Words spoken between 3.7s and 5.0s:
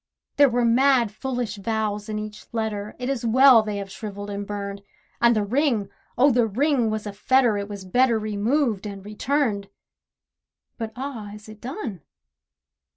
have shrivelled and burned,